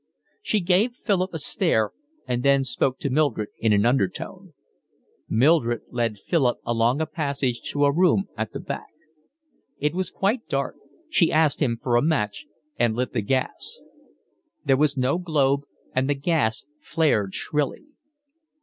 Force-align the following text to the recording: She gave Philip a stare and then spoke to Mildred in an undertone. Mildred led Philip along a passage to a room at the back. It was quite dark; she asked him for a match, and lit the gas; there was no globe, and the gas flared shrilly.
She 0.41 0.61
gave 0.61 0.95
Philip 0.95 1.31
a 1.31 1.37
stare 1.37 1.91
and 2.27 2.41
then 2.41 2.63
spoke 2.63 2.97
to 3.01 3.11
Mildred 3.11 3.49
in 3.59 3.71
an 3.71 3.85
undertone. 3.85 4.55
Mildred 5.29 5.81
led 5.91 6.17
Philip 6.17 6.57
along 6.65 7.01
a 7.01 7.05
passage 7.05 7.61
to 7.69 7.85
a 7.85 7.93
room 7.93 8.27
at 8.35 8.51
the 8.51 8.59
back. 8.59 8.87
It 9.77 9.93
was 9.93 10.09
quite 10.09 10.47
dark; 10.49 10.73
she 11.07 11.31
asked 11.31 11.61
him 11.61 11.75
for 11.75 11.97
a 11.97 12.01
match, 12.01 12.47
and 12.79 12.95
lit 12.95 13.13
the 13.13 13.21
gas; 13.21 13.83
there 14.65 14.75
was 14.75 14.97
no 14.97 15.19
globe, 15.19 15.65
and 15.93 16.09
the 16.09 16.15
gas 16.15 16.65
flared 16.81 17.35
shrilly. 17.35 17.83